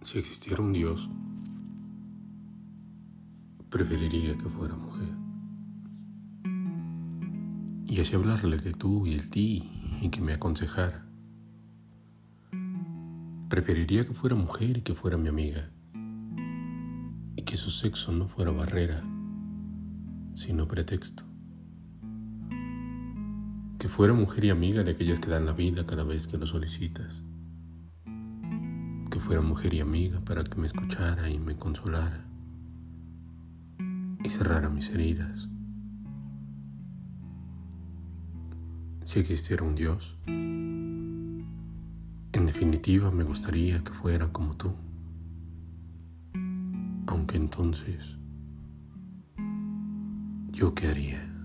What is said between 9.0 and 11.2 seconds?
y el ti y que me aconsejara.